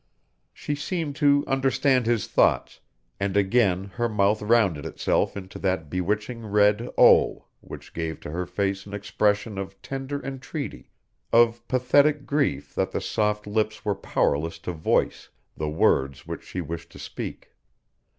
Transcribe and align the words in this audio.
She 0.51 0.73
seemed 0.73 1.15
to 1.17 1.43
understand 1.45 2.07
his 2.07 2.25
thoughts, 2.25 2.79
and 3.19 3.37
again 3.37 3.83
her 3.83 4.09
mouth 4.09 4.41
rounded 4.41 4.83
itself 4.83 5.37
into 5.37 5.59
that 5.59 5.91
bewitching 5.91 6.43
red 6.47 6.89
O, 6.97 7.45
which 7.59 7.93
gave 7.93 8.19
to 8.21 8.31
her 8.31 8.47
face 8.47 8.87
an 8.87 8.95
expression 8.95 9.59
of 9.59 9.79
tender 9.83 10.19
entreaty, 10.25 10.89
of 11.31 11.67
pathetic 11.67 12.25
grief 12.25 12.73
that 12.73 12.89
the 12.91 12.99
soft 12.99 13.45
lips 13.45 13.85
were 13.85 13.93
powerless 13.93 14.57
to 14.65 14.71
voice, 14.71 15.29
the 15.55 15.69
words 15.69 16.25
which 16.25 16.43
she 16.43 16.61
wished 16.61 16.89
to 16.93 16.97
speak. 16.97 17.51